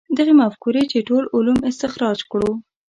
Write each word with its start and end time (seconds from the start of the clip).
دغې 0.17 0.33
مفکورې 0.41 0.83
چې 0.91 1.05
ټول 1.07 1.23
علوم 1.35 1.59
استخراج 1.69 2.19
کړو. 2.31 2.51